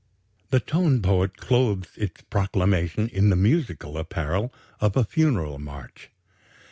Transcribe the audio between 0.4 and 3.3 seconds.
The tone poet clothes its proclamation in